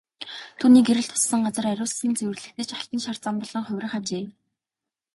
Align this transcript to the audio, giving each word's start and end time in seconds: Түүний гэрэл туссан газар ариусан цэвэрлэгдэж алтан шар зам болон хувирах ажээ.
Түүний 0.59 0.83
гэрэл 0.87 1.07
туссан 1.13 1.39
газар 1.47 1.65
ариусан 1.67 2.13
цэвэрлэгдэж 2.19 2.69
алтан 2.73 2.99
шар 3.05 3.17
зам 3.23 3.35
болон 3.41 3.63
хувирах 3.65 3.93
ажээ. 3.99 4.25